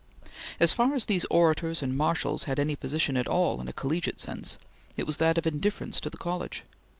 As 0.59 0.73
far 0.73 0.95
as 0.95 1.05
these 1.05 1.27
Orators 1.29 1.83
and 1.83 1.95
Marshals 1.95 2.45
had 2.45 2.57
any 2.59 2.75
position 2.75 3.15
at 3.15 3.27
all 3.27 3.61
in 3.61 3.67
a 3.67 3.71
collegiate 3.73 4.19
sense, 4.19 4.57
it 4.97 5.05
was 5.05 5.17
that 5.17 5.37
of 5.37 5.45
indifference 5.45 6.01
to 6.01 6.09
the 6.09 6.17
college. 6.17 6.63